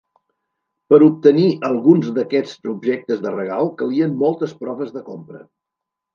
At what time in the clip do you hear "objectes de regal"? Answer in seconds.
2.73-3.71